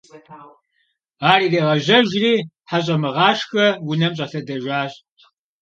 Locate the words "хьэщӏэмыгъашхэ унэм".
2.69-4.13